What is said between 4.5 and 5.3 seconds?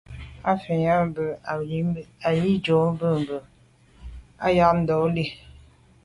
yá ndɔ̌n lî.